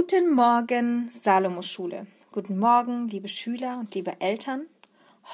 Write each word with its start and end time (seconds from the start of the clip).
Guten 0.00 0.32
Morgen, 0.32 1.10
Salomo 1.10 1.60
Schule. 1.60 2.06
Guten 2.32 2.58
Morgen, 2.58 3.08
liebe 3.08 3.28
Schüler 3.28 3.78
und 3.78 3.94
liebe 3.94 4.18
Eltern. 4.18 4.64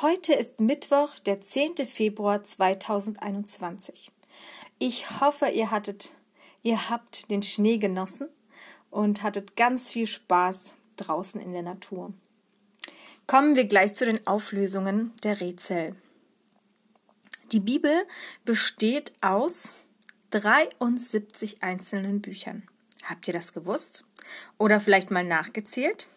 Heute 0.03 0.35
ist 0.35 0.59
Mittwoch, 0.59 1.17
der 1.21 1.41
10. 1.41 1.87
Februar 1.87 2.43
2021. 2.43 4.11
Ich 4.81 5.21
hoffe, 5.21 5.47
ihr 5.47 5.71
hattet, 5.71 6.13
ihr 6.65 6.91
habt 6.91 7.31
den 7.31 7.45
Schnee 7.45 7.79
genossen 7.79 8.29
und 8.91 9.23
hattet 9.23 9.55
ganz 9.55 9.89
viel 9.89 10.09
Spaß 10.09 10.75
draußen 10.97 11.41
in 11.41 11.53
der 11.53 11.63
Natur. 11.63 12.13
Kommen 13.29 13.55
wir 13.55 13.67
gleich 13.67 13.95
zu 13.95 14.05
den 14.05 14.27
Auflösungen 14.27 15.13
der 15.23 15.41
Rätsel. 15.41 15.95
Die 17.53 17.61
Bibel 17.61 18.05
besteht 18.45 19.13
aus 19.21 19.71
73 20.33 21.63
einzelnen 21.63 22.21
Büchern. 22.21 22.65
Habt 23.05 23.29
ihr 23.29 23.33
das 23.33 23.53
gewusst? 23.53 24.05
Oder 24.59 24.81
vielleicht 24.81 25.11
mal 25.11 25.25
nachgezählt? 25.25 26.09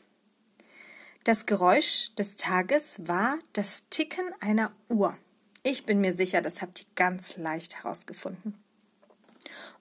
Das 1.24 1.46
Geräusch 1.46 2.16
des 2.16 2.38
Tages 2.38 3.08
war 3.08 3.38
das 3.54 3.90
Ticken 3.90 4.26
einer 4.40 4.72
Uhr. 4.88 5.18
Ich 5.64 5.86
bin 5.86 6.00
mir 6.02 6.14
sicher, 6.14 6.42
das 6.42 6.62
habt 6.62 6.82
ihr 6.82 6.88
ganz 6.96 7.38
leicht 7.38 7.84
herausgefunden. 7.84 8.58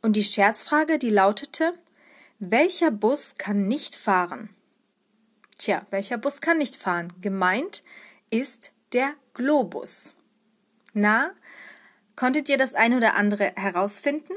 Und 0.03 0.17
die 0.17 0.25
Scherzfrage, 0.25 0.99
die 0.99 1.11
lautete, 1.11 1.75
welcher 2.39 2.91
Bus 2.91 3.35
kann 3.39 3.69
nicht 3.69 3.97
fahren? 3.97 4.51
Tja, 5.59 5.87
welcher 5.91 6.19
Bus 6.19 6.41
kann 6.41 6.59
nicht 6.59 6.77
fahren? 6.77 7.13
Gemeint 7.21 7.83
ist 8.31 8.73
der 8.93 9.13
Globus. 9.35 10.15
Na, 10.93 11.33
konntet 12.17 12.49
ihr 12.49 12.57
das 12.57 12.75
ein 12.75 12.95
oder 12.95 13.15
andere 13.15 13.53
herausfinden? 13.57 14.35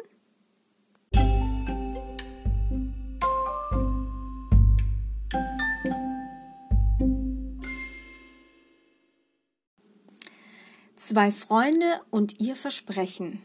Zwei 11.12 11.34
Freunde 11.34 12.00
und 12.09 12.40
ihr 12.40 12.56
Versprechen. 12.56 13.42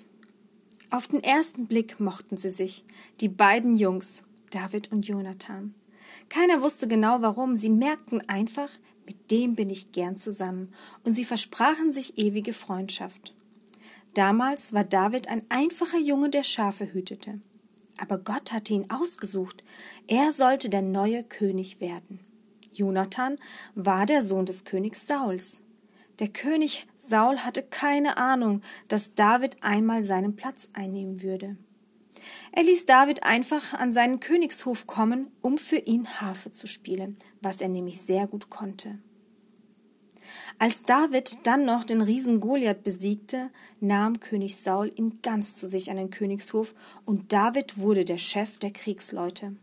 Auf 0.92 1.08
den 1.08 1.24
ersten 1.24 1.66
Blick 1.66 1.98
mochten 1.98 2.36
sie 2.36 2.48
sich, 2.48 2.84
die 3.20 3.28
beiden 3.28 3.74
Jungs, 3.74 4.22
David 4.52 4.92
und 4.92 5.08
Jonathan. 5.08 5.74
Keiner 6.28 6.62
wusste 6.62 6.86
genau 6.86 7.22
warum, 7.22 7.56
sie 7.56 7.70
merkten 7.70 8.20
einfach, 8.28 8.68
mit 9.04 9.32
dem 9.32 9.56
bin 9.56 9.68
ich 9.68 9.90
gern 9.90 10.16
zusammen, 10.16 10.72
und 11.02 11.14
sie 11.14 11.24
versprachen 11.24 11.90
sich 11.90 12.16
ewige 12.16 12.52
Freundschaft. 12.52 13.34
Damals 14.14 14.72
war 14.72 14.84
David 14.84 15.26
ein 15.26 15.42
einfacher 15.48 15.98
Junge, 15.98 16.30
der 16.30 16.44
Schafe 16.44 16.92
hütete. 16.92 17.40
Aber 17.98 18.18
Gott 18.18 18.52
hatte 18.52 18.74
ihn 18.74 18.92
ausgesucht. 18.92 19.64
Er 20.06 20.30
sollte 20.30 20.70
der 20.70 20.82
neue 20.82 21.24
König 21.24 21.80
werden. 21.80 22.20
Jonathan 22.72 23.38
war 23.74 24.06
der 24.06 24.22
Sohn 24.22 24.46
des 24.46 24.64
Königs 24.64 25.08
Sauls. 25.08 25.62
Der 26.18 26.28
König 26.28 26.86
Saul 26.98 27.38
hatte 27.38 27.62
keine 27.62 28.16
Ahnung, 28.16 28.62
dass 28.88 29.14
David 29.14 29.62
einmal 29.62 30.02
seinen 30.02 30.34
Platz 30.34 30.68
einnehmen 30.72 31.22
würde. 31.22 31.56
Er 32.52 32.64
ließ 32.64 32.86
David 32.86 33.22
einfach 33.22 33.74
an 33.74 33.92
seinen 33.92 34.20
Königshof 34.20 34.86
kommen, 34.86 35.30
um 35.42 35.58
für 35.58 35.76
ihn 35.76 36.08
Harfe 36.20 36.50
zu 36.50 36.66
spielen, 36.66 37.16
was 37.42 37.60
er 37.60 37.68
nämlich 37.68 38.00
sehr 38.00 38.26
gut 38.26 38.50
konnte. 38.50 38.98
Als 40.58 40.82
David 40.82 41.46
dann 41.46 41.64
noch 41.64 41.84
den 41.84 42.00
Riesen 42.00 42.40
Goliath 42.40 42.82
besiegte, 42.82 43.50
nahm 43.80 44.20
König 44.20 44.56
Saul 44.56 44.90
ihn 44.96 45.20
ganz 45.22 45.54
zu 45.54 45.68
sich 45.68 45.90
an 45.90 45.98
den 45.98 46.10
Königshof 46.10 46.74
und 47.04 47.32
David 47.32 47.78
wurde 47.78 48.04
der 48.04 48.18
Chef 48.18 48.58
der 48.58 48.72
Kriegsleute. 48.72 49.56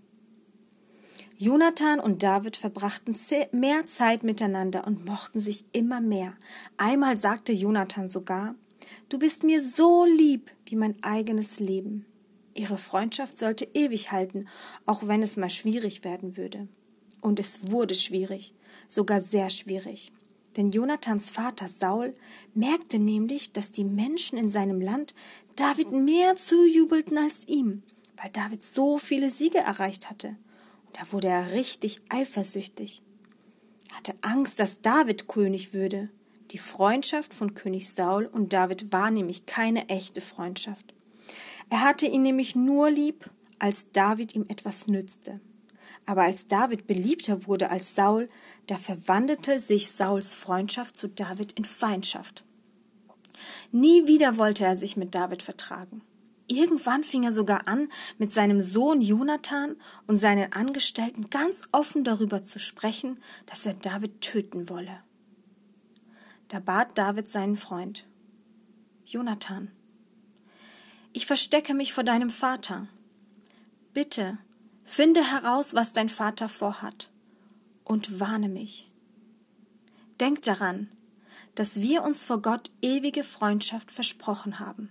Jonathan 1.43 1.99
und 1.99 2.23
David 2.23 2.55
verbrachten 2.55 3.17
mehr 3.51 3.85
Zeit 3.85 4.23
miteinander 4.23 4.87
und 4.87 5.03
mochten 5.03 5.41
sich 5.41 5.65
immer 5.73 5.99
mehr. 5.99 6.37
Einmal 6.77 7.17
sagte 7.17 7.51
Jonathan 7.51 8.07
sogar, 8.07 8.55
Du 9.09 9.19
bist 9.19 9.43
mir 9.43 9.61
so 9.61 10.05
lieb 10.05 10.51
wie 10.65 10.77
mein 10.77 11.03
eigenes 11.03 11.59
Leben. 11.59 12.05
Ihre 12.53 12.77
Freundschaft 12.77 13.37
sollte 13.37 13.67
ewig 13.73 14.13
halten, 14.13 14.47
auch 14.85 15.05
wenn 15.05 15.21
es 15.21 15.35
mal 15.35 15.49
schwierig 15.49 16.05
werden 16.05 16.37
würde. 16.37 16.69
Und 17.19 17.41
es 17.41 17.69
wurde 17.69 17.95
schwierig, 17.95 18.55
sogar 18.87 19.19
sehr 19.19 19.49
schwierig. 19.49 20.13
Denn 20.55 20.71
Jonathans 20.71 21.29
Vater 21.29 21.67
Saul 21.67 22.15
merkte 22.53 22.99
nämlich, 22.99 23.51
dass 23.51 23.69
die 23.69 23.83
Menschen 23.83 24.37
in 24.37 24.49
seinem 24.49 24.79
Land 24.79 25.13
David 25.57 25.91
mehr 25.91 26.37
zujubelten 26.37 27.17
als 27.17 27.45
ihm, 27.49 27.83
weil 28.15 28.31
David 28.31 28.63
so 28.63 28.97
viele 28.97 29.29
Siege 29.29 29.57
erreicht 29.57 30.09
hatte. 30.09 30.37
Da 30.93 31.11
wurde 31.11 31.27
er 31.27 31.51
richtig 31.53 32.01
eifersüchtig. 32.09 33.01
Er 33.89 33.97
hatte 33.97 34.15
Angst, 34.21 34.59
dass 34.59 34.81
David 34.81 35.27
König 35.27 35.73
würde. 35.73 36.09
Die 36.51 36.57
Freundschaft 36.57 37.33
von 37.33 37.55
König 37.55 37.89
Saul 37.89 38.25
und 38.25 38.53
David 38.53 38.91
war 38.91 39.11
nämlich 39.11 39.45
keine 39.45 39.89
echte 39.89 40.21
Freundschaft. 40.21 40.93
Er 41.69 41.81
hatte 41.81 42.05
ihn 42.05 42.21
nämlich 42.21 42.55
nur 42.55 42.89
lieb, 42.89 43.29
als 43.59 43.91
David 43.91 44.35
ihm 44.35 44.45
etwas 44.49 44.87
nützte. 44.87 45.39
Aber 46.05 46.23
als 46.23 46.47
David 46.47 46.85
beliebter 46.85 47.47
wurde 47.47 47.69
als 47.69 47.95
Saul, 47.95 48.29
da 48.67 48.77
verwandelte 48.77 49.59
sich 49.59 49.91
Sauls 49.91 50.35
Freundschaft 50.35 50.97
zu 50.97 51.07
David 51.07 51.53
in 51.53 51.65
Feindschaft. 51.65 52.43
Nie 53.71 54.05
wieder 54.05 54.37
wollte 54.37 54.65
er 54.65 54.75
sich 54.75 54.97
mit 54.97 55.15
David 55.15 55.41
vertragen. 55.41 56.01
Irgendwann 56.47 57.03
fing 57.03 57.23
er 57.23 57.31
sogar 57.31 57.67
an, 57.67 57.89
mit 58.17 58.31
seinem 58.31 58.59
Sohn 58.59 59.01
Jonathan 59.01 59.77
und 60.07 60.17
seinen 60.17 60.51
Angestellten 60.51 61.29
ganz 61.29 61.67
offen 61.71 62.03
darüber 62.03 62.43
zu 62.43 62.59
sprechen, 62.59 63.19
dass 63.45 63.65
er 63.65 63.73
David 63.73 64.21
töten 64.21 64.69
wolle. 64.69 65.01
Da 66.49 66.59
bat 66.59 66.97
David 66.97 67.29
seinen 67.29 67.55
Freund 67.55 68.05
Jonathan, 69.05 69.71
ich 71.15 71.27
verstecke 71.27 71.75
mich 71.75 71.93
vor 71.93 72.03
deinem 72.03 72.31
Vater. 72.31 72.87
Bitte, 73.93 74.39
finde 74.83 75.23
heraus, 75.23 75.75
was 75.75 75.93
dein 75.93 76.09
Vater 76.09 76.49
vorhat, 76.49 77.11
und 77.83 78.19
warne 78.19 78.49
mich. 78.49 78.91
Denk 80.19 80.41
daran, 80.41 80.89
dass 81.53 81.81
wir 81.81 82.01
uns 82.01 82.25
vor 82.25 82.41
Gott 82.41 82.71
ewige 82.81 83.23
Freundschaft 83.23 83.91
versprochen 83.91 84.59
haben. 84.59 84.89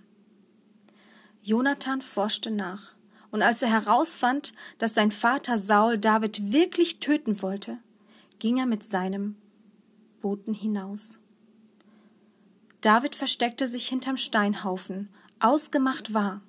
Jonathan 1.43 2.01
forschte 2.01 2.51
nach, 2.51 2.95
und 3.29 3.41
als 3.41 3.61
er 3.61 3.69
herausfand, 3.69 4.53
dass 4.77 4.93
sein 4.93 5.11
Vater 5.11 5.57
Saul 5.57 5.97
David 5.97 6.53
wirklich 6.53 7.01
töten 7.01 7.41
wollte, 7.41 7.79
ging 8.39 8.57
er 8.57 8.65
mit 8.65 8.89
seinem 8.89 9.35
Boten 10.21 10.53
hinaus. 10.53 11.19
David 12.79 13.15
versteckte 13.15 13.67
sich 13.67 13.87
hinterm 13.87 14.15
Steinhaufen, 14.15 15.09
ausgemacht 15.39 16.13
war, 16.13 16.41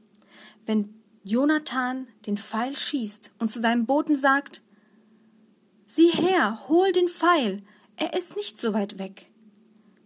wenn 0.64 0.94
Jonathan 1.24 2.06
den 2.26 2.36
Pfeil 2.36 2.76
schießt 2.76 3.32
und 3.40 3.50
zu 3.50 3.58
seinem 3.58 3.86
Boten 3.86 4.14
sagt, 4.14 4.62
Sieh 5.86 6.10
her, 6.10 6.68
hol 6.68 6.92
den 6.92 7.08
Pfeil, 7.08 7.62
er 7.96 8.16
ist 8.16 8.36
nicht 8.36 8.60
so 8.60 8.72
weit 8.72 8.98
weg, 8.98 9.26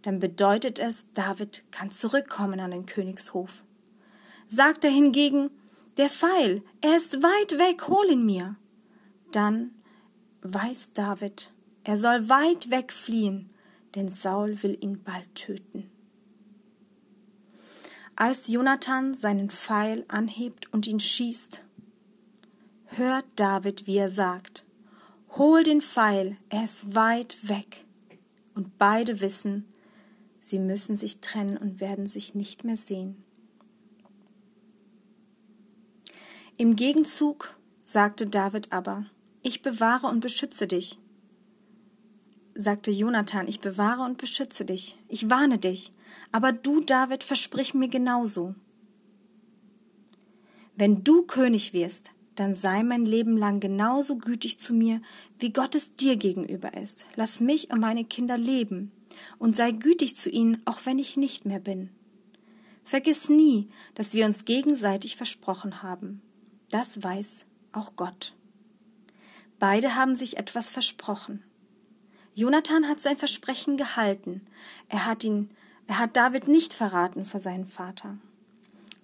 dann 0.01 0.17
bedeutet 0.17 0.79
es, 0.79 1.05
David 1.13 1.63
kann 1.71 1.91
zurückkommen 1.91 2.59
an 2.59 2.71
den 2.71 2.85
Königshof. 2.87 3.63
Sagt 4.49 4.83
er 4.83 4.91
hingegen, 4.91 5.51
der 5.97 6.09
Pfeil, 6.09 6.63
er 6.81 6.97
ist 6.97 7.21
weit 7.21 7.59
weg, 7.59 7.87
hol 7.87 8.09
ihn 8.09 8.25
mir. 8.25 8.55
Dann 9.31 9.71
weiß 10.41 10.91
David, 10.93 11.53
er 11.83 11.97
soll 11.97 12.29
weit 12.29 12.71
weg 12.71 12.91
fliehen, 12.91 13.49
denn 13.95 14.09
Saul 14.09 14.61
will 14.63 14.77
ihn 14.81 15.03
bald 15.03 15.33
töten. 15.35 15.89
Als 18.15 18.49
Jonathan 18.49 19.13
seinen 19.13 19.49
Pfeil 19.49 20.03
anhebt 20.07 20.73
und 20.73 20.87
ihn 20.87 20.99
schießt, 20.99 21.63
hört 22.87 23.25
David, 23.35 23.87
wie 23.87 23.97
er 23.97 24.09
sagt, 24.09 24.65
Hol 25.37 25.63
den 25.63 25.81
Pfeil, 25.81 26.37
er 26.49 26.65
ist 26.65 26.95
weit 26.95 27.47
weg. 27.47 27.85
Und 28.55 28.77
beide 28.77 29.21
wissen, 29.21 29.71
sie 30.39 30.59
müssen 30.59 30.97
sich 30.97 31.21
trennen 31.21 31.55
und 31.55 31.79
werden 31.79 32.07
sich 32.07 32.33
nicht 32.33 32.63
mehr 32.63 32.77
sehen. 32.77 33.23
Im 36.61 36.75
Gegenzug 36.75 37.55
sagte 37.85 38.27
David 38.27 38.73
aber, 38.73 39.05
ich 39.43 39.61
bewahre 39.61 40.07
und 40.07 40.19
beschütze 40.19 40.67
dich. 40.67 40.99
Sagte 42.53 42.91
Jonathan, 42.91 43.47
ich 43.47 43.61
bewahre 43.61 44.01
und 44.01 44.17
beschütze 44.17 44.65
dich, 44.65 44.97
ich 45.07 45.29
warne 45.29 45.57
dich, 45.57 45.93
aber 46.33 46.51
du, 46.51 46.81
David, 46.81 47.23
versprich 47.23 47.73
mir 47.73 47.87
genauso. 47.87 48.55
Wenn 50.75 51.05
du 51.05 51.21
König 51.21 51.71
wirst, 51.71 52.11
dann 52.35 52.53
sei 52.53 52.83
mein 52.83 53.05
Leben 53.05 53.37
lang 53.37 53.61
genauso 53.61 54.17
gütig 54.17 54.59
zu 54.59 54.73
mir, 54.73 55.01
wie 55.37 55.53
Gott 55.53 55.75
es 55.75 55.95
dir 55.95 56.17
gegenüber 56.17 56.73
ist. 56.73 57.07
Lass 57.15 57.39
mich 57.39 57.71
und 57.71 57.79
meine 57.79 58.03
Kinder 58.03 58.37
leben 58.37 58.91
und 59.37 59.55
sei 59.55 59.71
gütig 59.71 60.17
zu 60.17 60.29
ihnen, 60.29 60.61
auch 60.65 60.81
wenn 60.83 60.99
ich 60.99 61.15
nicht 61.15 61.45
mehr 61.45 61.61
bin. 61.61 61.89
Vergiss 62.83 63.29
nie, 63.29 63.69
dass 63.95 64.13
wir 64.13 64.25
uns 64.25 64.43
gegenseitig 64.43 65.15
versprochen 65.15 65.81
haben. 65.81 66.21
Das 66.69 67.01
weiß 67.01 67.45
auch 67.71 67.95
Gott. 67.95 68.33
Beide 69.57 69.95
haben 69.95 70.15
sich 70.15 70.37
etwas 70.37 70.69
versprochen. 70.69 71.43
Jonathan 72.33 72.87
hat 72.87 73.01
sein 73.01 73.17
Versprechen 73.17 73.75
gehalten. 73.75 74.41
Er 74.87 75.05
hat 75.05 75.23
ihn, 75.23 75.49
er 75.87 75.99
hat 75.99 76.15
David 76.15 76.47
nicht 76.47 76.73
verraten 76.73 77.25
vor 77.25 77.39
seinem 77.39 77.65
Vater. 77.65 78.17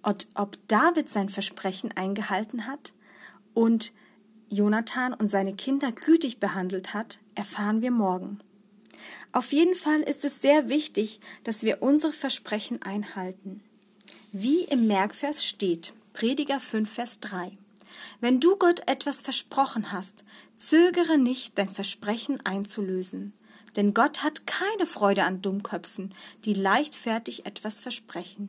Und 0.02 0.28
ob 0.36 0.58
David 0.68 1.10
sein 1.10 1.30
Versprechen 1.30 1.92
eingehalten 1.96 2.68
hat 2.68 2.94
und 3.54 3.94
Jonathan 4.50 5.14
und 5.14 5.30
seine 5.30 5.56
Kinder 5.56 5.92
gütig 5.92 6.40
behandelt 6.40 6.94
hat, 6.94 7.20
erfahren 7.34 7.82
wir 7.82 7.92
morgen. 7.92 8.40
Auf 9.32 9.52
jeden 9.52 9.76
Fall 9.76 10.02
ist 10.02 10.24
es 10.24 10.42
sehr 10.42 10.70
wichtig, 10.70 11.20
dass 11.44 11.64
wir 11.64 11.82
unsere 11.82 12.14
Versprechen 12.14 12.82
einhalten. 12.84 13.62
Wie 14.32 14.64
im 14.66 14.88
Merkvers 14.88 15.44
steht, 15.46 15.94
Prediger 16.16 16.62
5, 16.62 16.90
Vers 16.90 17.20
3. 17.20 17.58
Wenn 18.22 18.40
du 18.40 18.56
Gott 18.56 18.88
etwas 18.88 19.20
versprochen 19.20 19.92
hast, 19.92 20.24
zögere 20.56 21.18
nicht, 21.18 21.58
dein 21.58 21.70
Versprechen 21.70 22.40
einzulösen. 22.46 23.34
Denn 23.76 23.94
Gott 23.94 24.24
hat 24.24 24.48
keine 24.48 24.86
Freude 24.86 25.26
an 25.26 25.42
Dummköpfen, 25.42 26.14
die 26.46 26.54
leichtfertig 26.54 27.46
etwas 27.46 27.82
versprechen. 27.82 28.48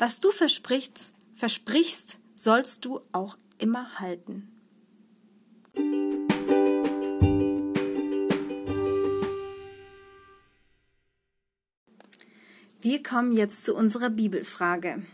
Was 0.00 0.18
du 0.18 0.32
versprichst, 0.32 1.14
versprichst, 1.32 2.18
sollst 2.34 2.84
du 2.84 3.00
auch 3.12 3.38
immer 3.58 4.00
halten. 4.00 4.48
Wir 12.80 13.00
kommen 13.04 13.32
jetzt 13.32 13.64
zu 13.64 13.76
unserer 13.76 14.10
Bibelfrage. 14.10 15.04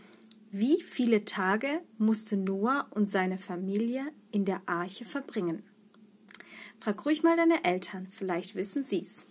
Wie 0.55 0.83
viele 0.83 1.25
Tage 1.25 1.81
musste 1.97 2.37
Noah 2.37 2.85
und 2.91 3.09
seine 3.09 3.39
Familie 3.39 4.03
in 4.31 4.45
der 4.45 4.61
Arche 4.67 5.03
verbringen? 5.03 5.63
Frag 6.79 7.03
ruhig 7.07 7.23
mal 7.23 7.35
deine 7.35 7.63
Eltern, 7.63 8.07
vielleicht 8.11 8.53
wissen 8.53 8.83
sie's. 8.83 9.25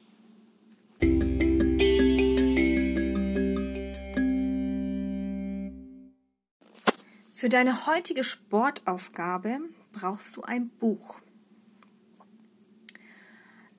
Für 7.33 7.49
deine 7.49 7.87
heutige 7.87 8.25
Sportaufgabe 8.25 9.61
brauchst 9.93 10.37
du 10.37 10.43
ein 10.43 10.71
Buch. 10.71 11.21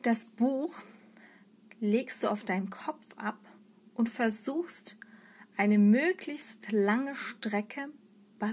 Das 0.01 0.27
Buch 0.27 0.81
legst 1.81 2.23
du 2.23 2.29
auf 2.29 2.45
deinen 2.45 2.69
Kopf 2.69 3.05
ab 3.17 3.39
und 3.95 4.07
versuchst 4.07 4.95
eine 5.57 5.77
möglichst 5.77 6.71
lange 6.71 7.15
Strecke 7.15 7.89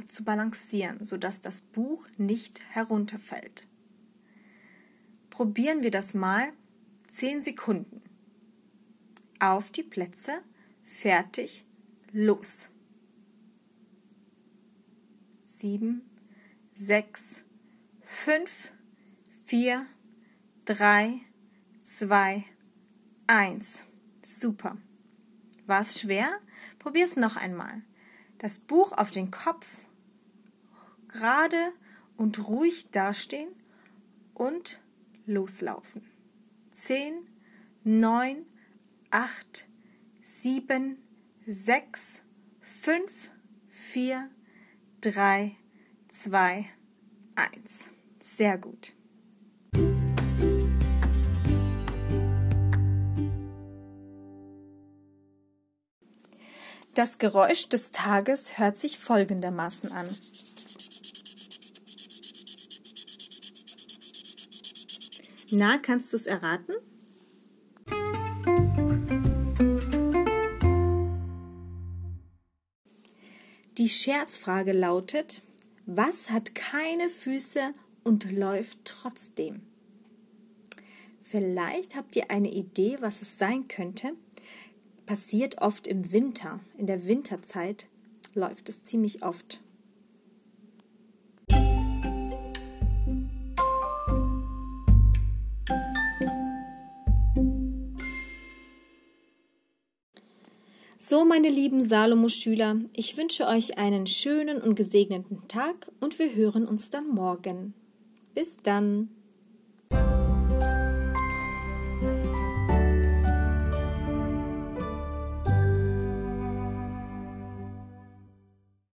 zu 0.09 0.25
balancieren, 0.25 1.05
sodass 1.05 1.41
das 1.41 1.63
Buch 1.63 2.07
nicht 2.17 2.61
herunterfällt. 2.71 3.67
Probieren 5.31 5.83
wir 5.83 5.91
das 5.91 6.15
mal. 6.15 6.53
10 7.09 7.43
Sekunden. 7.43 8.03
Auf 9.41 9.71
die 9.71 9.83
Plätze, 9.83 10.43
fertig, 10.85 11.65
los. 12.13 12.71
7, 15.45 16.03
6, 16.75 17.43
5, 18.03 18.73
4, 19.45 19.87
3, 20.67 21.21
2, 21.83 22.45
1. 23.27 23.85
Super. 24.23 24.77
War 25.67 25.81
es 25.81 26.01
schwer? 26.01 26.41
Probier 26.79 27.05
es 27.05 27.17
noch 27.17 27.37
einmal. 27.37 27.83
Das 28.39 28.59
Buch 28.59 28.93
auf 28.93 29.11
den 29.11 29.31
Kopf, 29.31 29.79
gerade 31.09 31.73
und 32.17 32.49
ruhig 32.49 32.91
dastehen 32.91 33.51
und 34.35 34.81
loslaufen. 35.27 36.03
Zehn, 36.73 37.27
neun, 37.85 38.47
acht, 39.11 39.69
sieben, 40.23 40.99
sechs, 41.47 42.21
fünf, 42.61 43.31
vier, 43.69 44.31
drei, 45.01 45.57
zwei, 46.09 46.69
eins. 47.35 47.91
Sehr 48.21 48.59
gut. 48.59 48.95
Das 56.95 57.19
Geräusch 57.19 57.69
des 57.69 57.93
Tages 57.93 58.59
hört 58.59 58.77
sich 58.77 58.99
folgendermaßen 58.99 59.93
an. 59.93 60.09
Na, 65.53 65.79
kannst 65.79 66.13
du 66.13 66.17
es 66.17 66.27
erraten? 66.27 66.75
Die 73.79 73.89
Scherzfrage 73.89 74.73
lautet, 74.73 75.43
was 75.87 76.31
hat 76.31 76.55
keine 76.57 77.09
Füße 77.09 77.73
und 78.03 78.31
läuft 78.33 78.85
trotzdem? 78.85 79.63
Vielleicht 81.23 81.95
habt 81.95 82.17
ihr 82.17 82.33
eine 82.33 82.51
Idee, 82.53 82.99
was 83.01 83.23
es 83.23 83.39
sein 83.39 83.69
könnte 83.69 84.13
passiert 85.11 85.61
oft 85.61 85.89
im 85.89 86.13
Winter. 86.13 86.61
In 86.79 86.87
der 86.87 87.09
Winterzeit 87.09 87.89
läuft 88.33 88.69
es 88.69 88.85
ziemlich 88.85 89.25
oft. 89.25 89.61
So, 100.97 101.25
meine 101.25 101.49
lieben 101.49 101.81
Salomo-Schüler, 101.81 102.77
ich 102.95 103.17
wünsche 103.17 103.49
euch 103.49 103.79
einen 103.79 104.07
schönen 104.07 104.63
und 104.63 104.77
gesegneten 104.77 105.49
Tag 105.49 105.91
und 105.99 106.21
wir 106.21 106.37
hören 106.37 106.69
uns 106.69 106.89
dann 106.91 107.09
morgen. 107.09 107.75
Bis 108.33 108.59
dann. 108.63 109.09